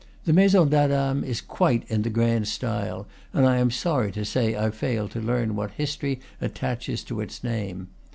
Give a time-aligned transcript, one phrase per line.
[0.25, 4.55] The Maison d'Adam is quite in the grand style, and I am sorry to say
[4.57, 7.87] I failed to learn what history attaches to its name.